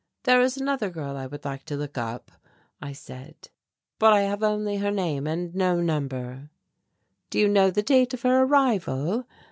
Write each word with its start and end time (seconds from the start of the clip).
"There 0.23 0.41
is 0.41 0.57
another 0.57 0.89
girl 0.89 1.15
I 1.15 1.27
would 1.27 1.45
like 1.45 1.63
to 1.65 1.77
look 1.77 1.95
up," 1.95 2.31
I 2.81 2.91
said, 2.91 3.49
"but 3.99 4.11
I 4.13 4.21
have 4.21 4.41
only 4.41 4.77
her 4.77 4.89
name 4.89 5.27
and 5.27 5.53
no 5.53 5.79
number." 5.79 6.49
"Do 7.29 7.37
you 7.37 7.47
know 7.47 7.69
the 7.69 7.83
date 7.83 8.15
of 8.15 8.23
her 8.23 8.41
arrival?" 8.41 9.27